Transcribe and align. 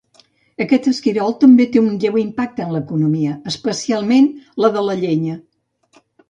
Aquest 0.63 0.87
esquirol 0.91 1.35
també 1.43 1.67
té 1.75 1.79
un 1.87 1.99
lleu 2.03 2.17
impacte 2.21 2.65
en 2.65 2.71
l'economia, 2.77 3.35
especialment 3.53 4.31
la 4.65 4.73
de 4.79 4.85
la 4.89 4.97
llenya. 5.05 5.37